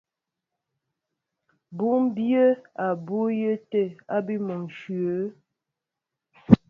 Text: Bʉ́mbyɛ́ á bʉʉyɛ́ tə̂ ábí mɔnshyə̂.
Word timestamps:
Bʉ́mbyɛ́ 1.77 2.45
á 2.83 2.87
bʉʉyɛ́ 3.05 3.53
tə̂ 3.69 3.83
ábí 4.15 4.35
mɔnshyə̂. 4.45 5.19